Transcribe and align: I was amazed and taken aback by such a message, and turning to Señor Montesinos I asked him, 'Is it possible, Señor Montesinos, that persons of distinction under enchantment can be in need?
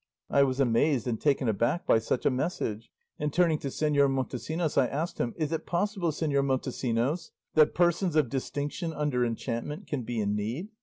I 0.31 0.41
was 0.41 0.59
amazed 0.59 1.05
and 1.07 1.21
taken 1.21 1.47
aback 1.47 1.85
by 1.85 1.99
such 1.99 2.25
a 2.25 2.31
message, 2.31 2.89
and 3.19 3.31
turning 3.31 3.59
to 3.59 3.67
Señor 3.67 4.09
Montesinos 4.09 4.75
I 4.75 4.87
asked 4.87 5.19
him, 5.19 5.35
'Is 5.37 5.51
it 5.51 5.67
possible, 5.67 6.09
Señor 6.09 6.43
Montesinos, 6.43 7.29
that 7.53 7.75
persons 7.75 8.15
of 8.15 8.27
distinction 8.27 8.93
under 8.93 9.23
enchantment 9.23 9.85
can 9.85 10.01
be 10.01 10.19
in 10.19 10.35
need? 10.35 10.69